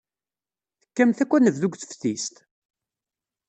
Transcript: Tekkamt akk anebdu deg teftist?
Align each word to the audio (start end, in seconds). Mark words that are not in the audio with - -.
Tekkamt 0.83 1.19
akk 1.23 1.31
anebdu 1.35 1.67
deg 1.71 1.77
teftist? 1.77 2.35